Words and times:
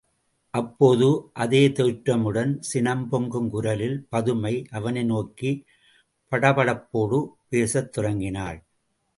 அப்போது 0.53 1.29
அதே 1.33 1.67
தோற்றமுடன், 1.69 2.59
சினம் 2.59 3.09
பொங்கும் 3.09 3.49
குரலில் 3.49 4.07
பதுமை 4.09 4.67
அவனை 4.71 5.03
நோக்கிப் 5.03 5.63
படபடப்போடு 6.31 7.27
பேசத் 7.49 7.91
தொடங்கினாள். 7.91 8.63